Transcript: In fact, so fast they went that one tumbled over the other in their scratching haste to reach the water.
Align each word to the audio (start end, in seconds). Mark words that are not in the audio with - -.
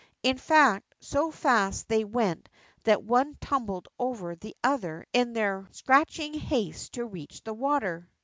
In 0.23 0.39
fact, 0.39 0.95
so 0.99 1.29
fast 1.29 1.87
they 1.87 2.03
went 2.03 2.49
that 2.85 3.03
one 3.03 3.37
tumbled 3.39 3.87
over 3.99 4.35
the 4.35 4.55
other 4.63 5.05
in 5.13 5.33
their 5.33 5.67
scratching 5.69 6.33
haste 6.33 6.93
to 6.93 7.05
reach 7.05 7.43
the 7.43 7.53
water. 7.53 8.09